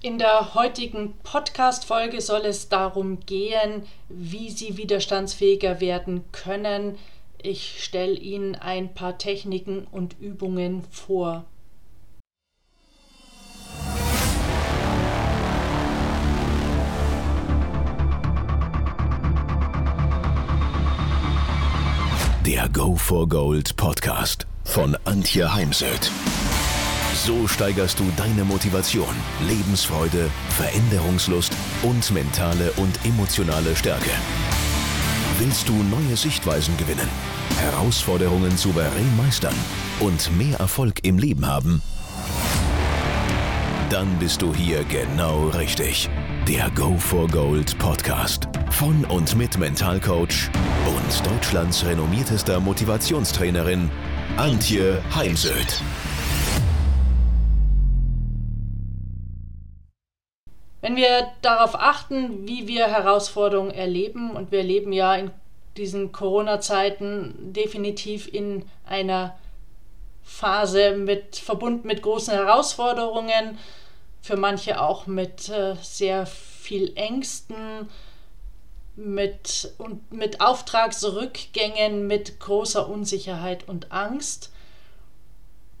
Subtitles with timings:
[0.00, 6.96] In der heutigen Podcast-Folge soll es darum gehen, wie Sie widerstandsfähiger werden können.
[7.42, 11.46] Ich stelle Ihnen ein paar Techniken und Übungen vor.
[22.46, 26.12] Der Go for Gold Podcast von Antje Heimsöth.
[27.24, 29.14] So steigerst du deine Motivation,
[29.46, 31.52] Lebensfreude, Veränderungslust
[31.82, 34.10] und mentale und emotionale Stärke.
[35.38, 37.08] Willst du neue Sichtweisen gewinnen,
[37.58, 39.54] Herausforderungen souverän meistern
[40.00, 41.82] und mehr Erfolg im Leben haben?
[43.90, 46.08] Dann bist du hier genau richtig.
[46.46, 50.50] Der Go for Gold Podcast von und mit Mentalcoach
[50.86, 53.90] und Deutschlands renommiertester Motivationstrainerin
[54.36, 55.82] Antje Heimsöth.
[60.80, 65.30] Wenn wir darauf achten, wie wir Herausforderungen erleben, und wir leben ja in
[65.76, 69.36] diesen Corona-Zeiten definitiv in einer
[70.22, 73.58] Phase mit verbunden mit großen Herausforderungen,
[74.20, 77.88] für manche auch mit äh, sehr viel Ängsten,
[78.94, 84.52] mit, und mit Auftragsrückgängen, mit großer Unsicherheit und Angst.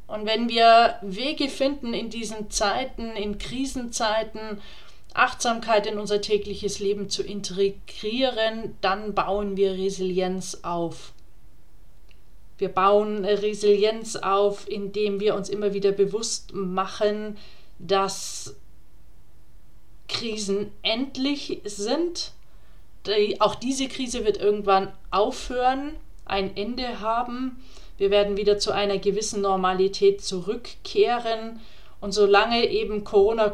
[0.06, 4.62] Und wenn wir Wege finden in diesen Zeiten, in Krisenzeiten,
[5.18, 11.12] Achtsamkeit in unser tägliches Leben zu integrieren, dann bauen wir Resilienz auf.
[12.58, 17.36] Wir bauen Resilienz auf, indem wir uns immer wieder bewusst machen,
[17.78, 18.56] dass
[20.08, 22.32] Krisen endlich sind.
[23.38, 25.92] auch diese Krise wird irgendwann aufhören,
[26.24, 27.62] ein Ende haben.
[27.96, 31.60] Wir werden wieder zu einer gewissen Normalität zurückkehren.
[32.00, 33.52] Und solange eben Corona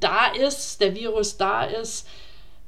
[0.00, 2.06] da ist, der Virus da ist,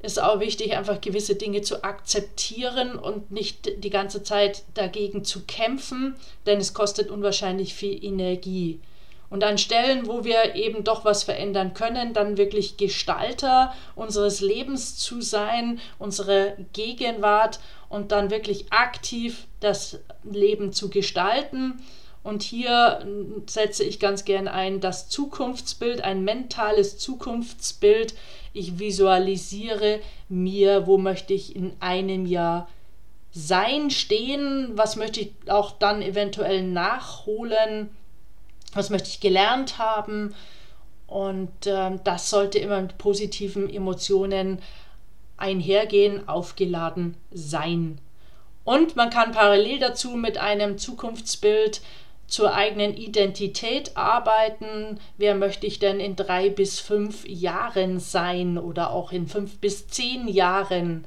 [0.01, 5.45] ist auch wichtig, einfach gewisse Dinge zu akzeptieren und nicht die ganze Zeit dagegen zu
[5.47, 6.17] kämpfen,
[6.47, 8.81] denn es kostet unwahrscheinlich viel Energie.
[9.29, 14.97] Und an Stellen, wo wir eben doch was verändern können, dann wirklich Gestalter unseres Lebens
[14.97, 21.81] zu sein, unsere Gegenwart und dann wirklich aktiv das Leben zu gestalten
[22.27, 23.07] und hier
[23.47, 28.14] setze ich ganz gern ein das Zukunftsbild, ein mentales Zukunftsbild.
[28.53, 32.69] Ich visualisiere mir, wo möchte ich in einem Jahr
[33.31, 37.91] sein, stehen, was möchte ich auch dann eventuell nachholen,
[38.75, 40.35] was möchte ich gelernt haben.
[41.07, 44.61] Und äh, das sollte immer mit positiven Emotionen
[45.36, 48.01] einhergehen, aufgeladen sein.
[48.65, 51.83] Und man kann parallel dazu mit einem Zukunftsbild
[52.27, 54.98] zur eigenen Identität arbeiten.
[55.17, 59.89] Wer möchte ich denn in drei bis fünf Jahren sein oder auch in fünf bis
[59.89, 61.07] zehn Jahren?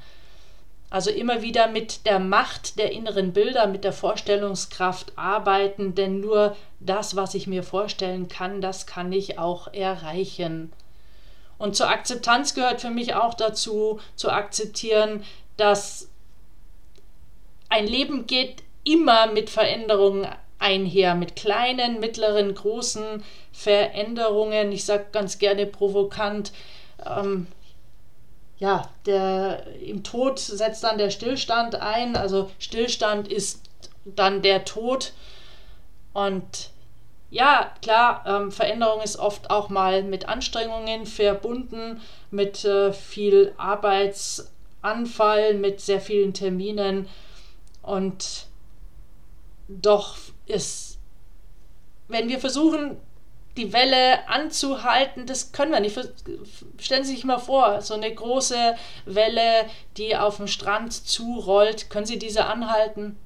[0.90, 6.56] Also immer wieder mit der Macht der inneren Bilder, mit der Vorstellungskraft arbeiten, denn nur
[6.80, 10.74] das, was ich mir vorstellen kann, das kann ich auch erreichen.
[11.60, 15.24] Und zur Akzeptanz gehört für mich auch dazu, zu akzeptieren,
[15.58, 16.10] dass
[17.68, 20.28] ein Leben geht immer mit Veränderungen
[20.60, 24.72] einher mit kleinen, mittleren, großen Veränderungen.
[24.72, 26.52] Ich sage ganz gerne provokant,
[27.06, 27.48] ähm,
[28.58, 32.18] ja, der, im Tod setzt dann der Stillstand ein.
[32.18, 33.64] Also Stillstand ist
[34.04, 35.14] dann der Tod.
[36.14, 36.72] Und
[37.32, 45.54] ja, klar, ähm, Veränderung ist oft auch mal mit Anstrengungen verbunden, mit äh, viel Arbeitsanfall,
[45.54, 47.08] mit sehr vielen Terminen.
[47.82, 48.48] Und
[49.70, 50.18] doch
[50.50, 50.98] ist,
[52.08, 52.98] wenn wir versuchen,
[53.58, 55.98] die Welle anzuhalten, das können wir nicht.
[56.80, 59.66] Stellen Sie sich mal vor, so eine große Welle,
[59.98, 63.18] die auf dem Strand zurollt, können Sie diese anhalten?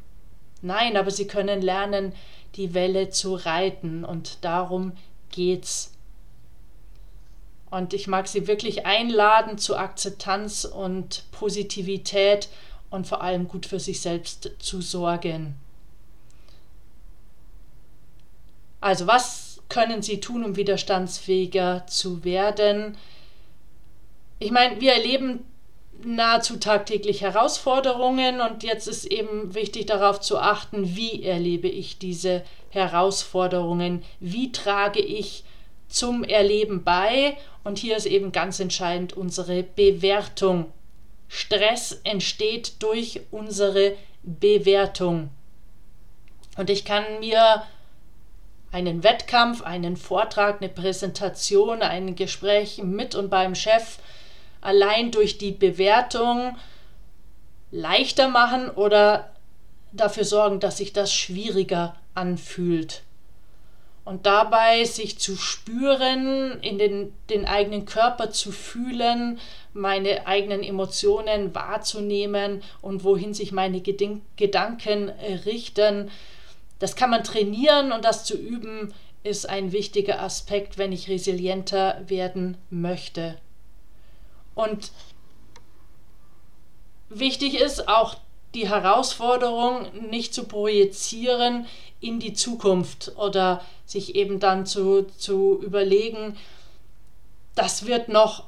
[0.62, 2.14] Nein, aber Sie können lernen,
[2.56, 4.94] die Welle zu reiten und darum
[5.32, 5.92] geht's.
[7.70, 12.50] Und ich mag Sie wirklich einladen zu Akzeptanz und Positivität
[12.90, 15.56] und vor allem gut für sich selbst zu sorgen.
[18.84, 22.98] Also was können Sie tun, um widerstandsfähiger zu werden?
[24.40, 25.46] Ich meine, wir erleben
[26.04, 32.44] nahezu tagtäglich Herausforderungen und jetzt ist eben wichtig darauf zu achten, wie erlebe ich diese
[32.72, 35.46] Herausforderungen, wie trage ich
[35.88, 40.66] zum Erleben bei und hier ist eben ganz entscheidend unsere Bewertung.
[41.30, 45.30] Stress entsteht durch unsere Bewertung.
[46.58, 47.64] Und ich kann mir
[48.74, 54.00] einen Wettkampf, einen Vortrag, eine Präsentation, ein Gespräch mit und beim Chef
[54.62, 56.58] allein durch die Bewertung
[57.72, 59.32] leichter machen oder
[59.92, 63.04] dafür sorgen, dass sich das schwieriger anfühlt.
[64.06, 69.40] Und dabei sich zu spüren, in den, den eigenen Körper zu fühlen,
[69.74, 75.10] meine eigenen Emotionen wahrzunehmen und wohin sich meine Gedanken
[75.46, 76.12] richten.
[76.80, 78.94] Das kann man trainieren und das zu üben
[79.24, 83.38] ist ein wichtiger Aspekt, wenn ich resilienter werden möchte.
[84.54, 84.92] Und
[87.10, 88.16] wichtig ist auch
[88.54, 91.66] die Herausforderung nicht zu projizieren
[92.02, 96.38] in die Zukunft oder sich eben dann zu, zu überlegen,
[97.56, 98.46] das wird noch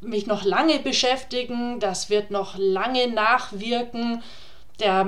[0.00, 4.22] mich noch lange beschäftigen, das wird noch lange nachwirken
[4.80, 5.06] der,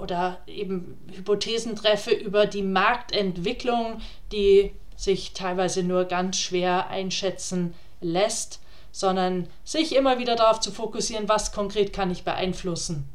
[0.00, 4.00] oder eben Hypothesen treffe über die Marktentwicklung,
[4.32, 8.60] die sich teilweise nur ganz schwer einschätzen lässt,
[8.92, 13.08] sondern sich immer wieder darauf zu fokussieren, was konkret kann ich beeinflussen.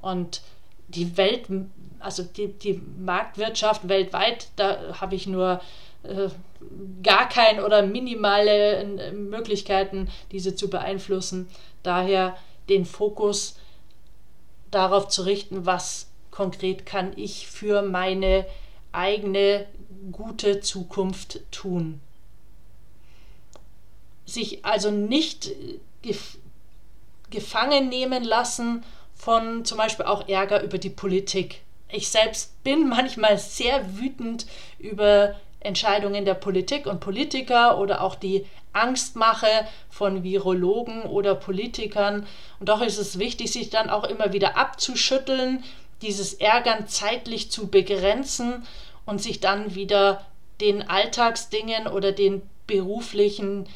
[0.00, 0.42] Und
[0.88, 1.46] die Welt,
[2.00, 5.60] also die, die Marktwirtschaft weltweit, da habe ich nur
[6.02, 6.28] äh,
[7.02, 11.48] gar keine oder minimale äh, Möglichkeiten, diese zu beeinflussen.
[11.82, 12.36] Daher
[12.68, 13.56] den Fokus
[14.74, 18.46] darauf zu richten, was konkret kann ich für meine
[18.92, 19.66] eigene
[20.12, 22.00] gute Zukunft tun.
[24.26, 25.52] Sich also nicht
[26.02, 26.38] gef
[27.30, 28.84] gefangen nehmen lassen
[29.14, 31.62] von zum Beispiel auch Ärger über die Politik.
[31.90, 34.46] Ich selbst bin manchmal sehr wütend
[34.78, 35.34] über
[35.64, 42.26] Entscheidungen der Politik und Politiker oder auch die Angstmache von Virologen oder Politikern.
[42.60, 45.64] Und doch ist es wichtig, sich dann auch immer wieder abzuschütteln,
[46.02, 48.66] dieses Ärgern zeitlich zu begrenzen
[49.06, 50.24] und sich dann wieder
[50.60, 53.66] den Alltagsdingen oder den beruflichen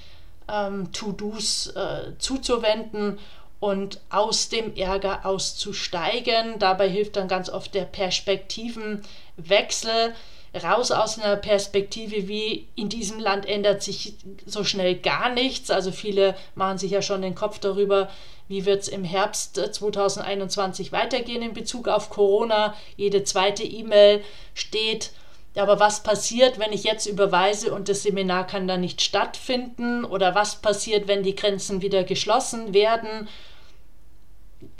[0.51, 3.19] ähm, To-Dos äh, zuzuwenden
[3.61, 6.59] und aus dem Ärger auszusteigen.
[6.59, 10.15] Dabei hilft dann ganz oft der Perspektivenwechsel
[10.55, 14.15] raus aus einer Perspektive wie in diesem Land ändert sich
[14.47, 15.71] so schnell gar nichts.
[15.71, 18.09] Also viele machen sich ja schon den Kopf darüber,
[18.49, 22.75] wie wird es im Herbst 2021 weitergehen in Bezug auf Corona.
[22.97, 24.23] Jede zweite E-Mail
[24.55, 25.11] steht,
[25.55, 30.05] aber was passiert, wenn ich jetzt überweise und das Seminar kann dann nicht stattfinden?
[30.05, 33.29] Oder was passiert, wenn die Grenzen wieder geschlossen werden?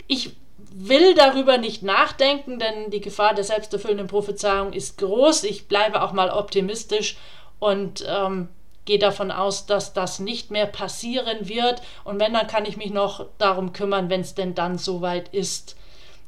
[0.07, 0.31] Ich
[0.71, 5.43] will darüber nicht nachdenken, denn die Gefahr der selbsterfüllenden Prophezeiung ist groß.
[5.43, 7.17] Ich bleibe auch mal optimistisch
[7.59, 8.49] und ähm,
[8.85, 11.81] gehe davon aus, dass das nicht mehr passieren wird.
[12.03, 15.75] Und wenn, dann kann ich mich noch darum kümmern, wenn es denn dann soweit ist.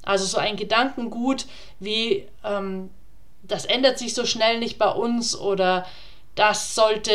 [0.04, 1.46] Also so ein Gedankengut
[1.80, 2.90] wie, ähm,
[3.44, 5.86] das ändert sich so schnell nicht bei uns oder
[6.36, 7.12] das sollte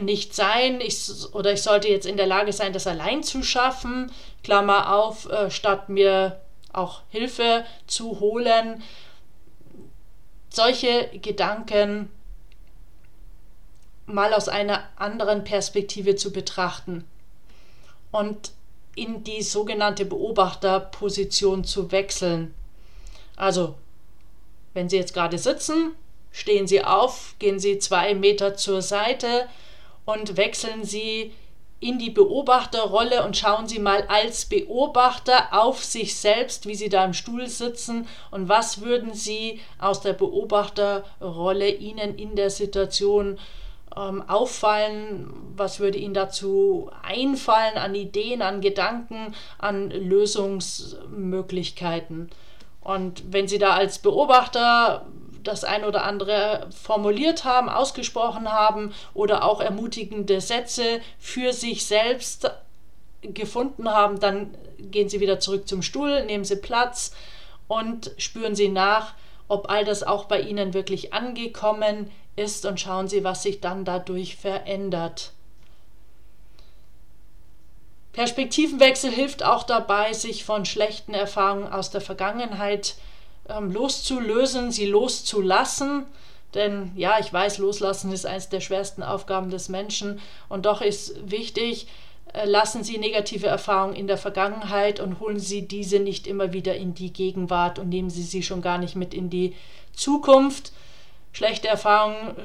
[0.00, 4.12] nicht sein ich, oder ich sollte jetzt in der Lage sein, das allein zu schaffen.
[4.42, 6.40] Klammer auf, äh, statt mir
[6.76, 8.82] auch Hilfe zu holen.
[10.50, 12.10] Solche Gedanken
[14.06, 17.04] mal aus einer anderen Perspektive zu betrachten
[18.12, 18.52] und
[18.94, 22.54] in die sogenannte Beobachterposition zu wechseln.
[23.36, 23.74] Also,
[24.72, 25.92] wenn Sie jetzt gerade sitzen,
[26.30, 29.48] stehen Sie auf, gehen Sie zwei Meter zur Seite
[30.04, 31.32] und wechseln Sie
[31.84, 37.04] in die Beobachterrolle und schauen Sie mal als Beobachter auf sich selbst, wie Sie da
[37.04, 43.38] im Stuhl sitzen und was würden Sie aus der Beobachterrolle Ihnen in der Situation
[43.94, 52.30] ähm, auffallen, was würde Ihnen dazu einfallen an Ideen, an Gedanken, an Lösungsmöglichkeiten.
[52.80, 55.04] Und wenn Sie da als Beobachter
[55.44, 62.50] das ein oder andere formuliert haben, ausgesprochen haben oder auch ermutigende Sätze für sich selbst
[63.22, 67.14] gefunden haben, dann gehen Sie wieder zurück zum Stuhl, nehmen Sie Platz
[67.68, 69.14] und spüren Sie nach,
[69.48, 73.84] ob all das auch bei Ihnen wirklich angekommen ist und schauen Sie, was sich dann
[73.84, 75.32] dadurch verändert.
[78.12, 82.94] Perspektivenwechsel hilft auch dabei, sich von schlechten Erfahrungen aus der Vergangenheit zu
[83.48, 86.06] ähm, loszulösen, sie loszulassen.
[86.54, 90.20] Denn ja, ich weiß, loslassen ist eines der schwersten Aufgaben des Menschen.
[90.48, 91.88] Und doch ist wichtig,
[92.32, 96.76] äh, lassen Sie negative Erfahrungen in der Vergangenheit und holen Sie diese nicht immer wieder
[96.76, 99.54] in die Gegenwart und nehmen Sie sie schon gar nicht mit in die
[99.92, 100.72] Zukunft.
[101.32, 102.36] Schlechte Erfahrungen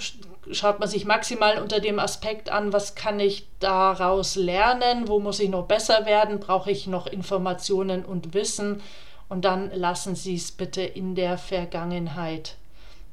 [0.52, 5.40] schaut man sich maximal unter dem Aspekt an, was kann ich daraus lernen, wo muss
[5.40, 8.82] ich noch besser werden, brauche ich noch Informationen und Wissen
[9.30, 12.56] und dann lassen Sie es bitte in der Vergangenheit.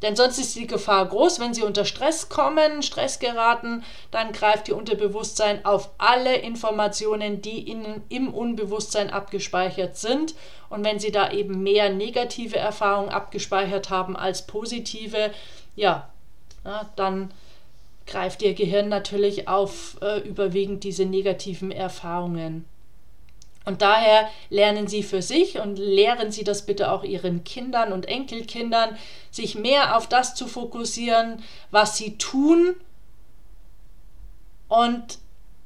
[0.03, 4.69] Denn sonst ist die Gefahr groß, wenn Sie unter Stress kommen, Stress geraten, dann greift
[4.69, 10.35] Ihr Unterbewusstsein auf alle Informationen, die Ihnen im Unbewusstsein abgespeichert sind.
[10.69, 15.31] Und wenn Sie da eben mehr negative Erfahrungen abgespeichert haben als positive,
[15.77, 16.11] ja,
[16.65, 17.33] ja dann
[18.07, 22.67] greift Ihr Gehirn natürlich auf äh, überwiegend diese negativen Erfahrungen.
[23.67, 28.07] Und daher lernen Sie für sich und lehren Sie das bitte auch Ihren Kindern und
[28.07, 28.97] Enkelkindern,
[29.33, 31.43] sich mehr auf das zu fokussieren,
[31.73, 32.77] was sie tun
[34.69, 35.19] und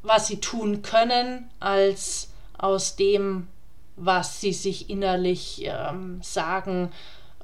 [0.02, 3.48] was sie tun können, als aus dem,
[3.96, 6.90] was sie sich innerlich ähm, sagen,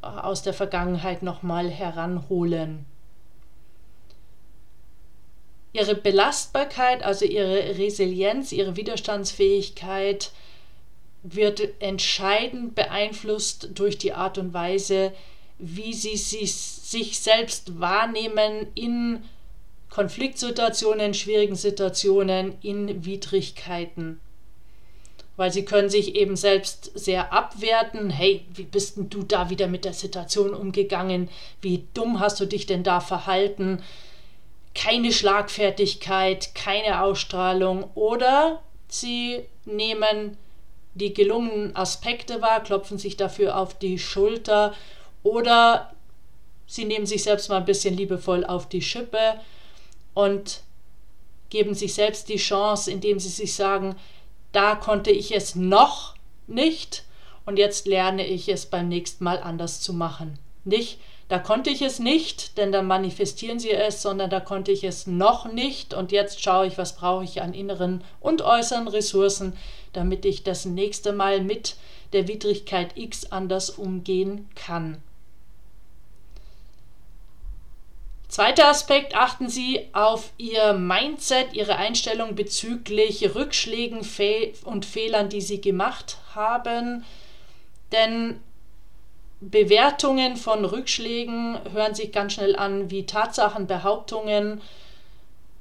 [0.02, 2.86] äh, aus der Vergangenheit nochmal heranholen.
[5.74, 10.32] Ihre Belastbarkeit, also ihre Resilienz, ihre Widerstandsfähigkeit,
[11.34, 15.12] wird entscheidend beeinflusst durch die Art und Weise,
[15.58, 19.24] wie sie sich, selbst wahrnehmen in
[19.90, 24.20] Konfliktsituationen, schwierigen Situationen, in Widrigkeiten.
[25.36, 28.10] Weil sie können sich eben selbst sehr abwerten.
[28.10, 31.28] Hey, wie bist denn du da wieder mit der Situation umgegangen?
[31.60, 33.82] Wie dumm hast du dich denn da verhalten?
[34.74, 37.90] Keine Schlagfertigkeit, keine Ausstrahlung.
[37.94, 40.38] Oder sie nehmen
[40.96, 44.74] die gelungenen Aspekte wahr, klopfen sich dafür auf die Schulter
[45.22, 45.92] oder
[46.66, 49.40] sie nehmen sich selbst mal ein bisschen liebevoll auf die Schippe
[50.14, 50.62] und
[51.50, 53.96] geben sich selbst die Chance, indem sie sich sagen,
[54.52, 56.14] da konnte ich es noch
[56.46, 57.04] nicht
[57.44, 60.38] und jetzt lerne ich es beim nächsten Mal anders zu machen.
[60.64, 60.98] Nicht,
[61.28, 65.06] da konnte ich es nicht, denn dann manifestieren sie es, sondern da konnte ich es
[65.06, 69.56] noch nicht und jetzt schaue ich, was brauche ich an inneren und äußeren Ressourcen,
[69.96, 71.76] damit ich das nächste Mal mit
[72.12, 75.02] der Widrigkeit X anders umgehen kann.
[78.28, 84.00] Zweiter Aspekt, achten Sie auf Ihr Mindset, Ihre Einstellung bezüglich Rückschlägen
[84.64, 87.04] und Fehlern, die Sie gemacht haben.
[87.92, 88.40] Denn
[89.40, 94.60] Bewertungen von Rückschlägen hören sich ganz schnell an wie Tatsachen, Behauptungen.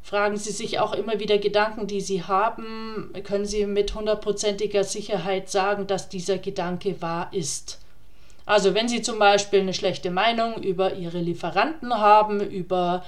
[0.05, 3.12] Fragen Sie sich auch immer wieder Gedanken, die Sie haben.
[3.24, 7.79] Können Sie mit hundertprozentiger Sicherheit sagen, dass dieser Gedanke wahr ist?
[8.45, 13.03] Also wenn Sie zum Beispiel eine schlechte Meinung über Ihre Lieferanten haben, über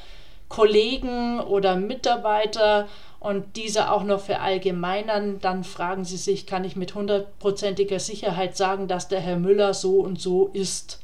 [0.49, 2.87] Kollegen oder Mitarbeiter
[3.19, 8.87] und diese auch noch verallgemeinern, dann fragen Sie sich, kann ich mit hundertprozentiger Sicherheit sagen,
[8.87, 10.99] dass der Herr Müller so und so ist?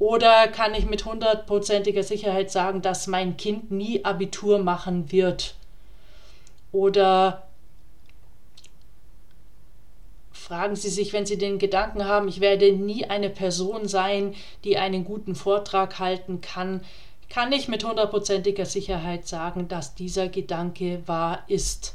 [0.00, 5.54] Oder kann ich mit hundertprozentiger Sicherheit sagen, dass mein Kind nie Abitur machen wird?
[6.72, 7.46] Oder
[10.32, 14.78] fragen Sie sich, wenn Sie den Gedanken haben, ich werde nie eine Person sein, die
[14.78, 16.80] einen guten Vortrag halten kann,
[17.28, 21.94] kann ich mit hundertprozentiger Sicherheit sagen, dass dieser Gedanke wahr ist.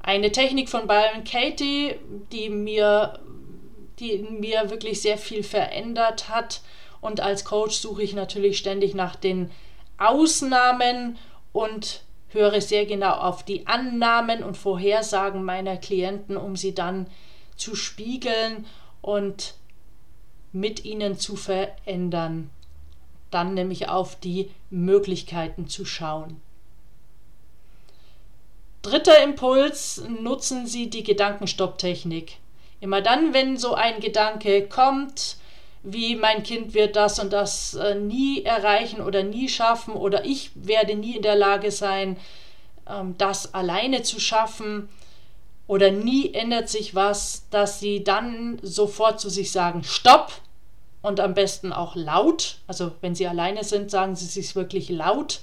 [0.00, 1.96] Eine Technik von Byron Katie,
[2.30, 3.18] die mir,
[4.00, 6.60] die mir wirklich sehr viel verändert hat.
[7.00, 9.50] Und als Coach suche ich natürlich ständig nach den
[9.98, 11.18] Ausnahmen
[11.52, 17.06] und höre sehr genau auf die Annahmen und Vorhersagen meiner Klienten, um sie dann
[17.56, 18.66] zu spiegeln
[19.02, 19.54] und
[20.52, 22.50] mit ihnen zu verändern
[23.34, 26.40] dann nämlich auf die Möglichkeiten zu schauen.
[28.82, 32.36] Dritter Impuls, nutzen Sie die Gedankenstopptechnik.
[32.84, 35.36] Immer dann, wenn so ein Gedanke kommt,
[35.82, 40.50] wie mein Kind wird das und das äh, nie erreichen oder nie schaffen oder ich
[40.54, 42.18] werde nie in der Lage sein,
[42.86, 44.90] ähm, das alleine zu schaffen
[45.66, 50.30] oder nie ändert sich was, dass Sie dann sofort zu sich sagen, stopp,
[51.00, 52.58] und am besten auch laut.
[52.66, 55.40] Also wenn Sie alleine sind, sagen Sie sich wirklich laut.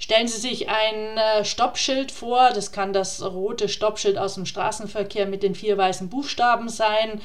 [0.00, 2.50] Stellen Sie sich ein äh, Stoppschild vor.
[2.54, 7.20] Das kann das rote Stoppschild aus dem Straßenverkehr mit den vier weißen Buchstaben sein.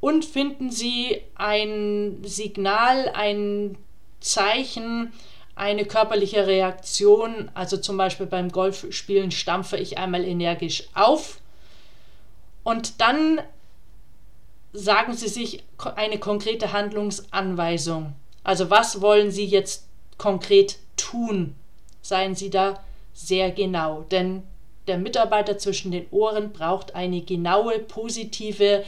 [0.00, 3.78] Und finden Sie ein Signal, ein
[4.18, 5.12] Zeichen,
[5.54, 7.52] eine körperliche Reaktion.
[7.54, 11.38] Also zum Beispiel beim Golfspielen stampfe ich einmal energisch auf.
[12.64, 13.40] Und dann
[14.72, 15.62] sagen Sie sich
[15.94, 18.14] eine konkrete Handlungsanweisung.
[18.42, 21.54] Also was wollen Sie jetzt konkret tun?
[22.08, 24.42] Seien Sie da sehr genau, denn
[24.86, 28.82] der Mitarbeiter zwischen den Ohren braucht eine genaue, positive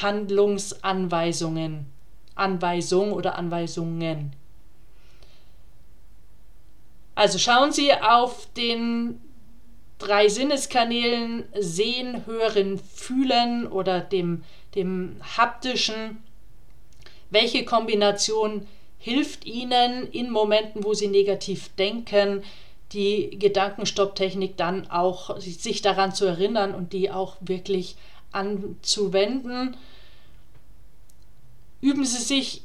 [0.00, 1.86] Handlungsanweisungen.
[2.36, 4.36] Anweisung oder Anweisungen.
[7.16, 9.20] Also schauen Sie auf den
[9.98, 14.44] drei Sinneskanälen Sehen, Hören, Fühlen oder dem
[14.76, 16.22] dem haptischen
[17.30, 18.68] welche Kombination
[19.06, 22.42] hilft Ihnen in Momenten, wo Sie negativ denken,
[22.90, 27.94] die Gedankenstopptechnik dann auch sich daran zu erinnern und die auch wirklich
[28.32, 29.76] anzuwenden.
[31.80, 32.62] Üben Sie sich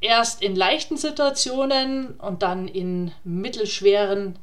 [0.00, 4.36] erst in leichten Situationen und dann in mittelschweren,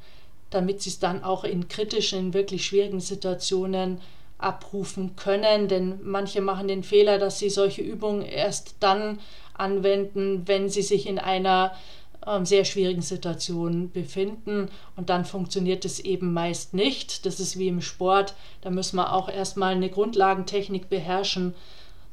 [0.51, 3.99] damit Sie es dann auch in kritischen, wirklich schwierigen Situationen
[4.37, 5.67] abrufen können.
[5.67, 9.19] Denn manche machen den Fehler, dass sie solche Übungen erst dann
[9.53, 11.73] anwenden, wenn sie sich in einer
[12.25, 17.25] ähm, sehr schwierigen Situation befinden und dann funktioniert es eben meist nicht.
[17.25, 21.55] Das ist wie im Sport, da müssen wir auch erstmal eine Grundlagentechnik beherrschen,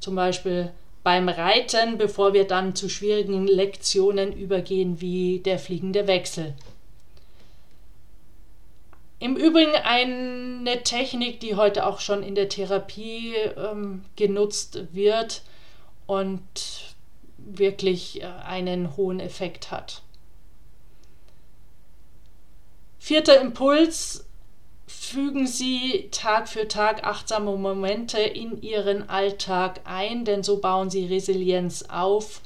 [0.01, 6.55] zum Beispiel beim Reiten, bevor wir dann zu schwierigen Lektionen übergehen wie der fliegende Wechsel.
[9.21, 15.43] Im Übrigen eine Technik, die heute auch schon in der Therapie ähm, genutzt wird
[16.07, 16.43] und
[17.39, 20.03] wirklich äh, einen hohen Effekt hat.
[22.99, 24.29] Vierter Impuls,
[24.89, 31.07] fügen Sie Tag für Tag achtsame Momente in Ihren Alltag ein, denn so bauen Sie
[31.07, 32.41] Resilienz auf.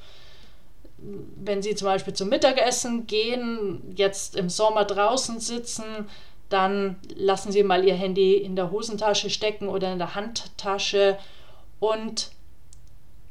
[0.98, 6.08] Wenn Sie zum Beispiel zum Mittagessen gehen, jetzt im Sommer draußen sitzen,
[6.48, 11.18] dann lassen Sie mal Ihr Handy in der Hosentasche stecken oder in der Handtasche
[11.78, 12.30] und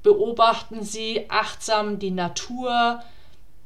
[0.04, 3.02] beobachten Sie achtsam die Natur,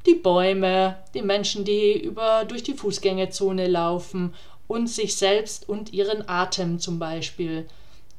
[0.05, 4.33] die Bäume, die Menschen, die über, durch die Fußgängerzone laufen
[4.67, 7.67] und sich selbst und ihren Atem zum Beispiel.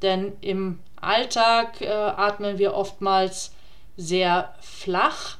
[0.02, 3.52] Denn im Alltag äh, atmen wir oftmals
[3.96, 5.38] sehr flach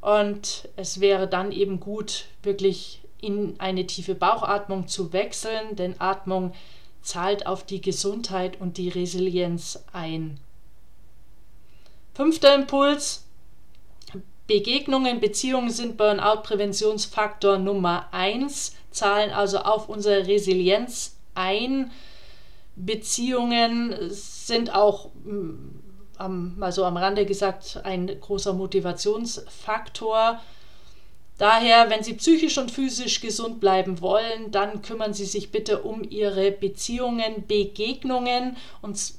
[0.00, 6.52] und es wäre dann eben gut, wirklich in eine tiefe Bauchatmung zu wechseln, denn Atmung
[7.00, 10.38] zahlt auf die Gesundheit und die Resilienz ein.
[12.14, 13.24] Fünfter Impuls.
[14.46, 21.90] Begegnungen, Beziehungen sind Burnout-Präventionsfaktor Nummer 1, zahlen also auf unsere Resilienz ein.
[22.76, 30.40] Beziehungen sind auch, mm, mal so am Rande gesagt, ein großer Motivationsfaktor.
[31.38, 36.04] Daher, wenn Sie psychisch und physisch gesund bleiben wollen, dann kümmern Sie sich bitte um
[36.08, 38.56] Ihre Beziehungen, Begegnungen.
[38.82, 39.14] Und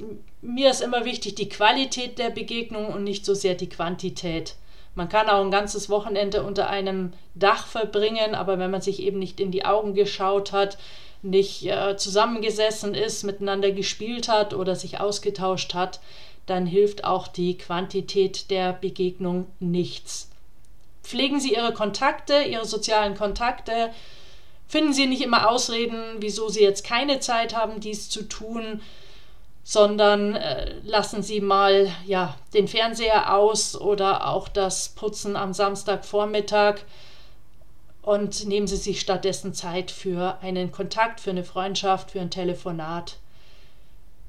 [0.45, 4.55] mir ist immer wichtig die Qualität der Begegnung und nicht so sehr die Quantität.
[4.95, 9.19] Man kann auch ein ganzes Wochenende unter einem Dach verbringen, aber wenn man sich eben
[9.19, 10.77] nicht in die Augen geschaut hat,
[11.21, 15.99] nicht äh, zusammengesessen ist, miteinander gespielt hat oder sich ausgetauscht hat,
[16.45, 20.29] dann hilft auch die Quantität der Begegnung nichts.
[21.03, 23.91] Pflegen Sie Ihre Kontakte, Ihre sozialen Kontakte.
[24.67, 28.81] Finden Sie nicht immer Ausreden, wieso Sie jetzt keine Zeit haben, dies zu tun,
[29.67, 36.75] sondern äh, lassen Sie mal ja, den Fernseher aus oder auch das Putzen am Samstagvormittag
[38.03, 43.17] und nehmen Sie sich stattdessen Zeit für einen Kontakt, für eine Freundschaft, für ein Telefonat.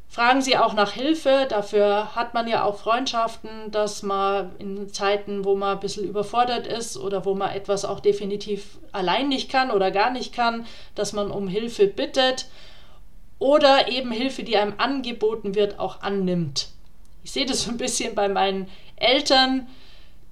[0.09, 1.47] Fragen Sie auch nach Hilfe.
[1.51, 6.67] Dafür hat man ja auch Freundschaften, dass man in Zeiten, wo man ein bisschen überfordert
[6.67, 11.13] ist oder wo man etwas auch definitiv allein nicht kann oder gar nicht kann, dass
[11.13, 12.47] man um Hilfe bittet
[13.39, 16.69] oder eben Hilfe, die einem angeboten wird, auch annimmt.
[17.23, 19.67] Ich sehe das so ein bisschen bei meinen Eltern,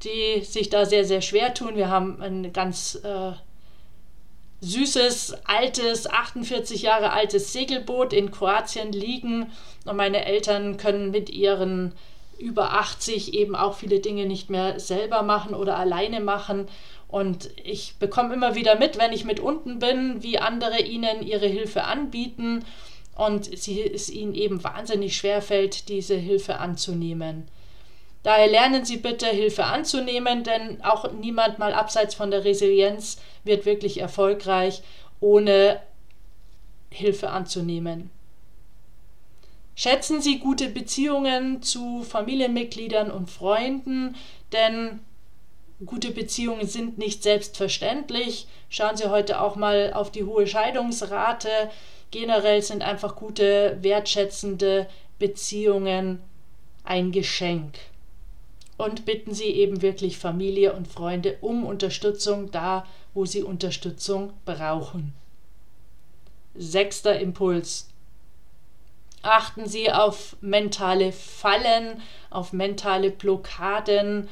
[0.02, 1.76] die sich da sehr, sehr schwer tun.
[1.76, 3.32] Wir haben ein ganz äh,
[4.60, 9.50] süßes, altes, 48 Jahre altes Segelboot in Kroatien liegen.
[9.84, 11.92] Und meine Eltern können mit ihren
[12.38, 16.66] über 80 eben auch viele Dinge nicht mehr selber machen oder alleine machen.
[17.08, 21.46] Und ich bekomme immer wieder mit, wenn ich mit unten bin, wie andere ihnen ihre
[21.46, 22.64] Hilfe anbieten
[23.14, 27.48] und sie, es ihnen eben wahnsinnig schwer fällt, diese Hilfe anzunehmen.
[28.24, 33.66] Daher lernen Sie bitte Hilfe anzunehmen, denn auch niemand mal abseits von der Resilienz wird
[33.66, 34.82] wirklich erfolgreich,
[35.20, 35.80] ohne
[36.90, 38.10] Hilfe anzunehmen.
[39.76, 44.16] Schätzen Sie gute Beziehungen zu Familienmitgliedern und Freunden,
[44.52, 45.00] denn
[45.84, 48.46] gute Beziehungen sind nicht selbstverständlich.
[48.70, 51.48] Schauen Sie heute auch mal auf die hohe Scheidungsrate.
[52.14, 54.86] Generell sind einfach gute, wertschätzende
[55.18, 56.20] Beziehungen
[56.84, 57.74] ein Geschenk
[58.76, 65.12] und bitten Sie eben wirklich Familie und Freunde um Unterstützung da, wo sie Unterstützung brauchen.
[66.54, 67.88] Sechster Impuls.
[69.22, 72.00] Achten Sie auf mentale Fallen,
[72.30, 74.28] auf mentale Blockaden.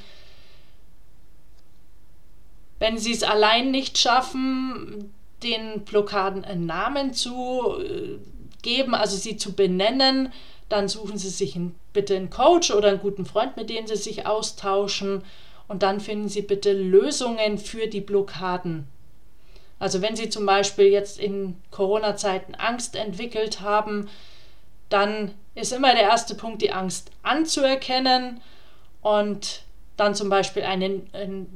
[2.79, 8.19] Wenn Sie es allein nicht schaffen, den Blockaden einen Namen zu äh,
[8.63, 10.33] geben, also sie zu benennen,
[10.69, 13.97] dann suchen Sie sich einen, bitte einen Coach oder einen guten Freund, mit dem Sie
[13.97, 15.23] sich austauschen
[15.69, 18.87] und dann finden Sie bitte Lösungen für die Blockaden.
[19.79, 24.09] Also wenn Sie zum Beispiel jetzt in Corona-Zeiten Angst entwickelt haben,
[24.89, 28.41] dann ist immer der erste Punkt, die Angst anzuerkennen
[29.03, 29.63] und
[29.97, 31.03] dann zum Beispiel eine,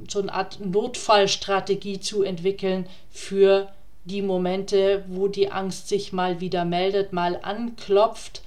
[0.08, 3.68] so eine Art Notfallstrategie zu entwickeln für
[4.06, 8.42] die Momente, wo die Angst sich mal wieder meldet, mal anklopft,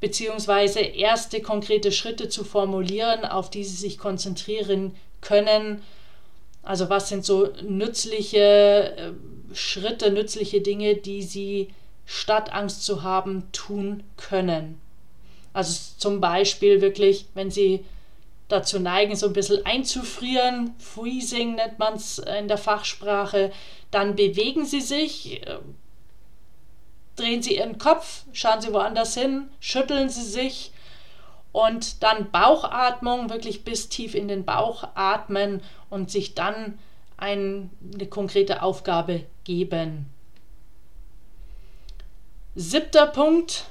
[0.00, 5.82] beziehungsweise erste konkrete Schritte zu formulieren, auf die sie sich konzentrieren können.
[6.62, 11.68] Also was sind so nützliche äh, Schritte, nützliche Dinge, die sie
[12.04, 14.80] statt Angst zu haben tun können.
[15.52, 17.84] Also zum Beispiel wirklich, wenn sie
[18.52, 20.74] dazu neigen, so ein bisschen einzufrieren.
[20.78, 23.52] Freezing nennt man es in der Fachsprache.
[23.90, 25.58] Dann bewegen Sie sich, äh,
[27.16, 30.72] drehen Sie Ihren Kopf, schauen Sie woanders hin, schütteln Sie sich
[31.52, 36.78] und dann Bauchatmung, wirklich bis tief in den Bauch atmen und sich dann
[37.16, 40.06] ein, eine konkrete Aufgabe geben.
[42.54, 43.66] Siebter Punkt,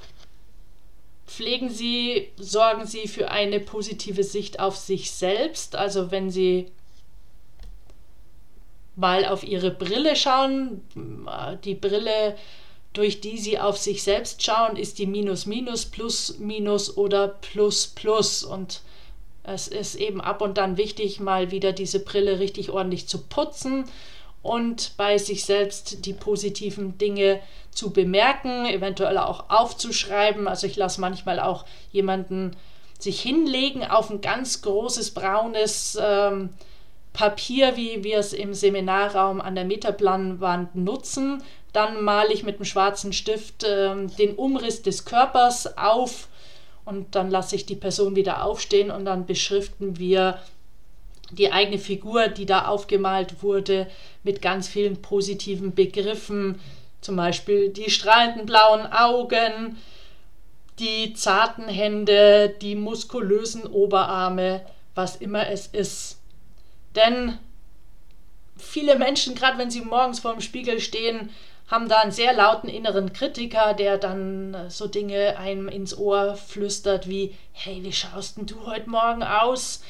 [1.29, 5.75] pflegen Sie, sorgen Sie für eine positive Sicht auf sich selbst.
[5.75, 6.71] Also wenn Sie
[8.95, 10.81] mal auf Ihre Brille schauen,
[11.63, 12.35] die Brille,
[12.93, 17.87] durch die Sie auf sich selbst schauen, ist die Minus, Minus, Plus, Minus oder Plus,
[17.87, 18.43] Plus.
[18.43, 18.81] Und
[19.43, 23.85] es ist eben ab und dann wichtig, mal wieder diese Brille richtig ordentlich zu putzen
[24.41, 27.39] und bei sich selbst die positiven Dinge
[27.71, 30.47] zu bemerken, eventuell auch aufzuschreiben.
[30.47, 32.55] Also ich lasse manchmal auch jemanden
[32.97, 36.49] sich hinlegen auf ein ganz großes braunes ähm,
[37.13, 41.43] Papier, wie wir es im Seminarraum an der Metaplanwand nutzen.
[41.73, 46.27] Dann male ich mit einem schwarzen Stift ähm, den Umriss des Körpers auf
[46.85, 50.39] und dann lasse ich die Person wieder aufstehen und dann beschriften wir
[51.31, 53.87] die eigene Figur, die da aufgemalt wurde,
[54.23, 56.59] mit ganz vielen positiven Begriffen,
[57.01, 59.77] zum Beispiel die strahlenden blauen Augen,
[60.79, 64.65] die zarten Hände, die muskulösen Oberarme,
[64.95, 66.19] was immer es ist.
[66.95, 67.37] Denn
[68.57, 71.29] viele Menschen, gerade wenn sie morgens vor dem Spiegel stehen,
[71.67, 77.07] haben da einen sehr lauten inneren Kritiker, der dann so Dinge einem ins Ohr flüstert
[77.07, 79.83] wie, hey, wie schaust denn du heute Morgen aus?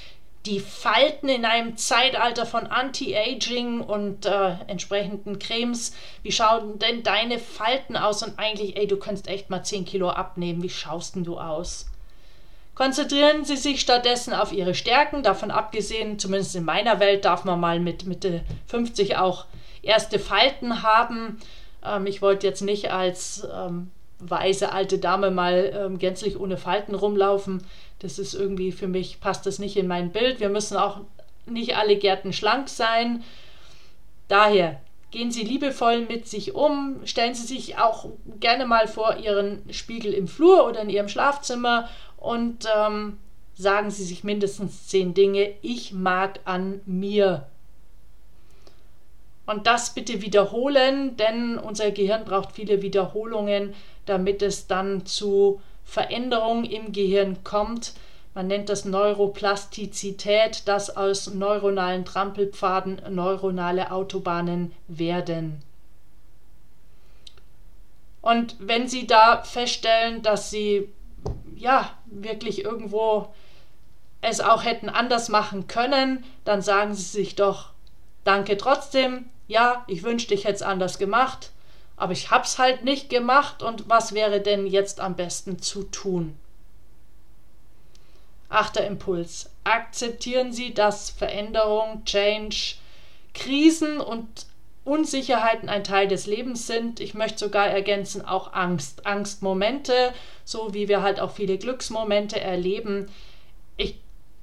[0.45, 5.93] Die Falten in einem Zeitalter von Anti-Aging und äh, entsprechenden Cremes.
[6.23, 8.23] Wie schauen denn deine Falten aus?
[8.23, 10.63] Und eigentlich, ey, du könntest echt mal 10 Kilo abnehmen.
[10.63, 11.87] Wie schaust denn du aus?
[12.73, 15.21] Konzentrieren Sie sich stattdessen auf Ihre Stärken.
[15.21, 19.45] Davon abgesehen, zumindest in meiner Welt, darf man mal mit Mitte 50 auch
[19.81, 21.39] erste Falten haben.
[21.83, 26.95] Ähm, ich wollte jetzt nicht als ähm, weise alte Dame mal ähm, gänzlich ohne Falten
[26.95, 27.65] rumlaufen.
[27.99, 30.39] Das ist irgendwie für mich, passt das nicht in mein Bild.
[30.39, 31.01] Wir müssen auch
[31.45, 33.23] nicht alle Gärten schlank sein.
[34.27, 34.79] Daher
[35.11, 38.07] gehen Sie liebevoll mit sich um, stellen Sie sich auch
[38.39, 43.17] gerne mal vor Ihren Spiegel im Flur oder in Ihrem Schlafzimmer und ähm,
[43.55, 47.47] sagen Sie sich mindestens zehn Dinge, ich mag an mir.
[49.45, 53.73] Und das bitte wiederholen, denn unser Gehirn braucht viele Wiederholungen,
[54.05, 55.59] damit es dann zu
[55.89, 57.93] Veränderung im Gehirn kommt.
[58.35, 65.63] Man nennt das Neuroplastizität, dass aus neuronalen Trampelpfaden neuronale Autobahnen werden.
[68.21, 70.89] Und wenn Sie da feststellen, dass Sie
[71.55, 73.33] ja wirklich irgendwo
[74.21, 77.69] es auch hätten anders machen können, dann sagen Sie sich doch
[78.25, 79.29] Danke trotzdem.
[79.47, 81.51] Ja, ich wünschte, ich hätte es anders gemacht
[81.99, 86.35] aber ich hab's halt nicht gemacht und was wäre denn jetzt am besten zu tun?
[88.47, 89.49] Achter Impuls.
[89.65, 92.75] Akzeptieren Sie, dass Veränderung, Change,
[93.33, 94.47] Krisen und
[94.85, 97.01] Unsicherheiten ein Teil des Lebens sind.
[97.01, 99.05] Ich möchte sogar ergänzen, auch Angst.
[99.05, 100.13] Angstmomente,
[100.45, 103.11] so wie wir halt auch viele Glücksmomente erleben.
[103.75, 103.99] Ich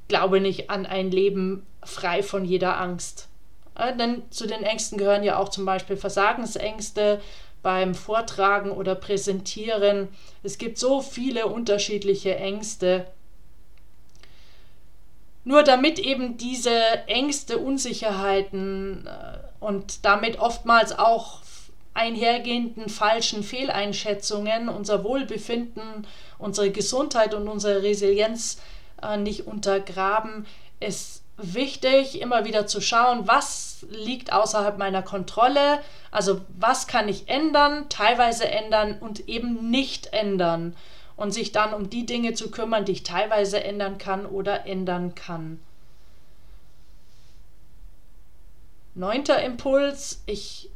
[0.08, 3.28] glaube nicht an ein Leben frei von jeder Angst.
[3.74, 7.20] Äh, denn zu den Ängsten gehören ja auch zum Beispiel Versagensängste,
[7.66, 10.06] beim Vortragen oder Präsentieren.
[10.44, 13.08] Es gibt so viele unterschiedliche Ängste.
[15.42, 16.70] Nur damit eben diese
[17.08, 21.40] Ängste, Unsicherheiten äh, und damit oftmals auch
[21.92, 26.06] einhergehenden falschen Fehleinschätzungen unser Wohlbefinden,
[26.38, 28.60] unsere Gesundheit und unsere Resilienz
[29.02, 30.46] äh, nicht untergraben,
[30.78, 37.28] ist wichtig, immer wieder zu schauen, was liegt außerhalb meiner Kontrolle, also was kann ich
[37.28, 40.74] ändern, teilweise ändern und eben nicht ändern.
[41.16, 45.14] und sich dann um die Dinge zu kümmern, die ich teilweise ändern kann oder ändern
[45.14, 45.60] kann.
[48.94, 50.70] Neunter Impuls, ich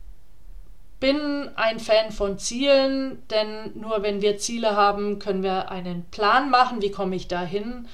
[0.98, 6.50] bin ein Fan von Zielen, denn nur wenn wir Ziele haben, können wir einen Plan
[6.50, 7.88] machen, wie komme ich dahin.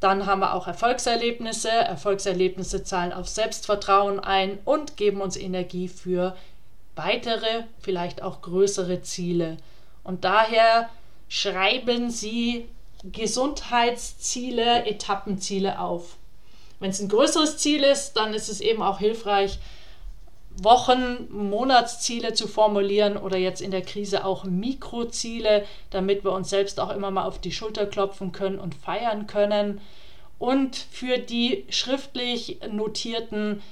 [0.00, 1.70] Dann haben wir auch Erfolgserlebnisse.
[1.70, 6.36] Erfolgserlebnisse zahlen auf Selbstvertrauen ein und geben uns Energie für
[6.94, 9.56] weitere, vielleicht auch größere Ziele.
[10.02, 10.88] Und daher
[11.28, 12.68] schreiben Sie
[13.04, 16.16] Gesundheitsziele, Etappenziele auf.
[16.80, 19.58] Wenn es ein größeres Ziel ist, dann ist es eben auch hilfreich,
[20.62, 26.80] Wochen-, Monatsziele zu formulieren oder jetzt in der Krise auch Mikroziele, damit wir uns selbst
[26.80, 29.80] auch immer mal auf die Schulter klopfen können und feiern können.
[30.38, 33.62] Und für die schriftlich notierten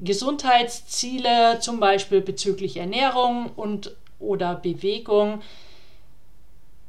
[0.00, 5.42] Gesundheitsziele, zum Beispiel bezüglich Ernährung und oder Bewegung,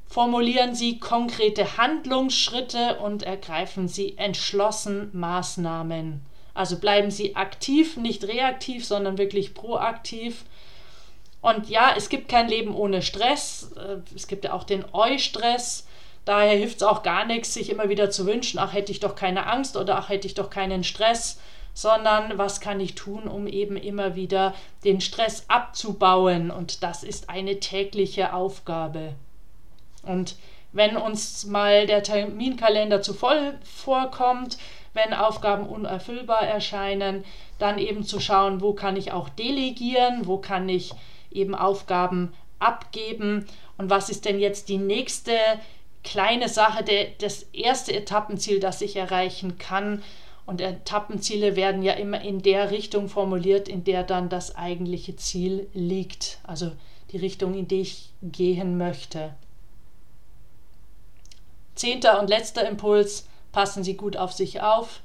[0.08, 6.22] formulieren Sie konkrete Handlungsschritte und ergreifen Sie entschlossen Maßnahmen.
[6.60, 10.44] Also bleiben Sie aktiv, nicht reaktiv, sondern wirklich proaktiv.
[11.40, 13.72] Und ja, es gibt kein Leben ohne Stress.
[13.78, 15.88] Äh, es gibt ja auch den Eu-Stress.
[16.26, 19.16] Daher hilft es auch gar nichts, sich immer wieder zu wünschen, ach hätte ich doch
[19.16, 21.40] keine Angst oder ach hätte ich doch keinen Stress,
[21.74, 26.52] sondern was kann ich tun, um eben immer wieder den Stress abzubauen.
[26.52, 29.16] Und das ist eine tägliche Aufgabe.
[30.04, 30.36] Und
[30.74, 34.58] wenn uns mal der Terminkalender zu voll vorkommt,
[34.94, 37.24] wenn Aufgaben unerfüllbar erscheinen,
[37.58, 40.94] dann eben zu schauen, wo kann ich auch delegieren, wo kann ich
[41.32, 43.46] eben Aufgaben abgeben
[43.78, 45.34] und was ist denn jetzt die nächste
[46.04, 50.04] kleine Sache, der, das erste Etappenziel, das ich erreichen kann.
[50.46, 55.70] Und Etappenziele werden ja immer in der Richtung formuliert, in der dann das eigentliche Ziel
[55.74, 56.40] liegt.
[56.44, 56.72] Also
[57.12, 59.36] die Richtung, in die ich gehen möchte.
[61.76, 63.28] Zehnter und letzter Impuls,
[63.60, 65.02] passen Sie gut auf sich auf.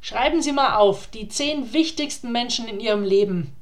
[0.00, 3.54] Schreiben Sie mal auf, die zehn wichtigsten Menschen in Ihrem Leben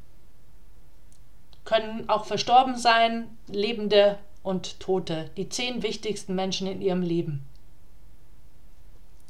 [1.67, 5.29] können auch verstorben sein, Lebende und Tote.
[5.37, 7.45] Die zehn wichtigsten Menschen in Ihrem Leben.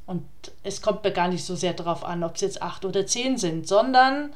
[0.06, 0.22] Und
[0.62, 3.38] es kommt mir gar nicht so sehr darauf an, ob es jetzt acht oder zehn
[3.38, 4.32] sind, sondern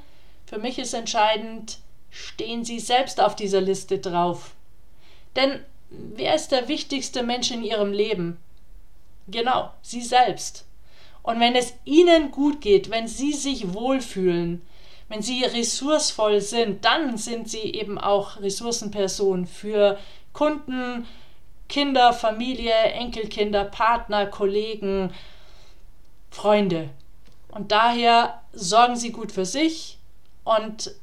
[0.46, 1.78] für mich ist entscheidend,
[2.10, 4.56] stehen Sie selbst auf dieser Liste drauf.
[5.36, 8.38] Denn wer ist der wichtigste Mensch in Ihrem Leben?
[9.28, 10.66] Genau, Sie selbst.
[11.22, 14.62] Und wenn es Ihnen gut geht, wenn Sie sich wohlfühlen,
[15.08, 19.98] wenn Sie ressourcevoll sind, dann sind Sie eben auch Ressourcenperson für
[20.32, 21.06] Kunden,
[21.68, 25.12] Kinder, Familie, Enkelkinder, Partner, Kollegen,
[26.30, 26.88] Freunde.
[27.50, 29.98] Und daher sorgen Sie gut für sich
[30.44, 30.94] und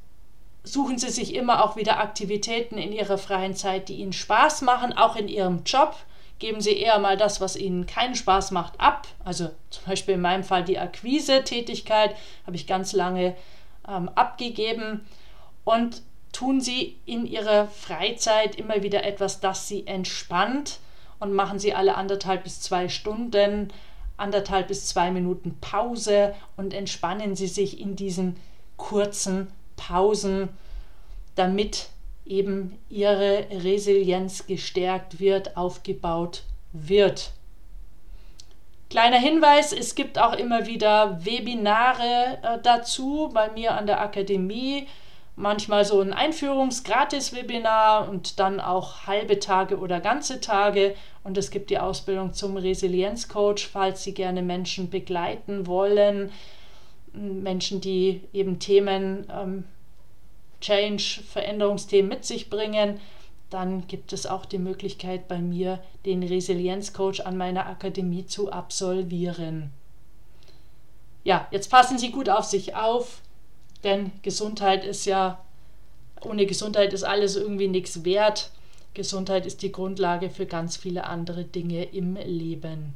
[0.63, 4.93] suchen Sie sich immer auch wieder Aktivitäten in Ihrer freien Zeit, die Ihnen Spaß machen,
[4.93, 5.95] auch in Ihrem Job.
[6.39, 9.07] Geben Sie eher mal das, was Ihnen keinen Spaß macht, ab.
[9.23, 13.35] Also zum Beispiel in meinem Fall die Akquise-Tätigkeit habe ich ganz lange
[13.87, 15.05] ähm, abgegeben.
[15.63, 16.01] Und
[16.33, 20.79] tun Sie in Ihrer Freizeit immer wieder etwas, das Sie entspannt
[21.19, 23.71] und machen Sie alle anderthalb bis zwei Stunden,
[24.17, 28.35] anderthalb bis zwei Minuten Pause und entspannen Sie sich in diesen
[28.75, 30.49] kurzen Pausen,
[31.35, 31.89] damit
[32.25, 37.31] eben ihre Resilienz gestärkt wird, aufgebaut wird.
[38.89, 44.87] Kleiner Hinweis, es gibt auch immer wieder Webinare äh, dazu bei mir an der Akademie.
[45.35, 50.95] Manchmal so ein Einführungs-Gratis-Webinar und dann auch halbe Tage oder ganze Tage.
[51.23, 56.31] Und es gibt die Ausbildung zum Resilienzcoach, falls Sie gerne Menschen begleiten wollen.
[57.11, 59.65] Menschen, die eben Themen ähm,
[60.65, 62.99] Change, Veränderungsthemen mit sich bringen,
[63.51, 69.69] dann gibt es auch die Möglichkeit bei mir, den Resilienzcoach an meiner Akademie zu absolvieren.
[71.23, 73.21] Ja, jetzt passen Sie gut auf sich auf,
[73.83, 75.39] denn Gesundheit ist ja,
[76.23, 78.49] ohne Gesundheit ist alles irgendwie nichts wert.
[78.95, 82.95] Gesundheit ist die Grundlage für ganz viele andere Dinge im Leben.